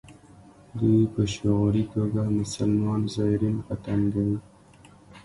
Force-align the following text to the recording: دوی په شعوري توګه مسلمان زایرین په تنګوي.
دوی 0.79 1.01
په 1.13 1.21
شعوري 1.33 1.83
توګه 1.93 2.21
مسلمان 2.39 3.01
زایرین 3.15 3.57
په 3.67 3.73
تنګوي. 3.85 4.37